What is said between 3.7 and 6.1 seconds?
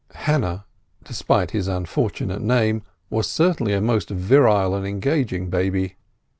a most virile and engaging baby.